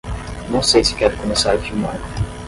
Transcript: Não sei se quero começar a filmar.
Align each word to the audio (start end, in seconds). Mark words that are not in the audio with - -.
Não 0.49 0.63
sei 0.63 0.83
se 0.83 0.95
quero 0.95 1.15
começar 1.17 1.53
a 1.53 1.59
filmar. 1.59 1.99